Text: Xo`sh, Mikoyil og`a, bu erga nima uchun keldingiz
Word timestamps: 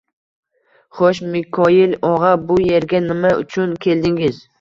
Xo`sh, 0.99 1.19
Mikoyil 1.35 1.93
og`a, 2.11 2.31
bu 2.47 2.57
erga 2.79 3.03
nima 3.11 3.33
uchun 3.45 3.77
keldingiz 3.87 4.41